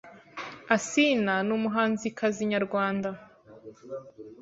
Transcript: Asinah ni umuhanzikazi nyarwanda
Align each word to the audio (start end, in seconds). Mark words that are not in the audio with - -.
Asinah 0.75 1.39
ni 1.47 1.53
umuhanzikazi 1.57 2.41
nyarwanda 2.51 3.09